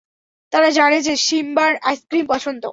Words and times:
তারা 0.53 0.69
জানে 0.69 0.97
যে, 1.01 1.13
সিম্বার 1.17 1.71
আইসক্রিম 1.81 2.25
পছন্দ। 2.27 2.63